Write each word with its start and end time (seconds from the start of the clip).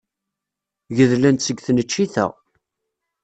Gedlen-t 0.95 1.37
seg 1.45 1.57
tneččit-a. 1.61 2.25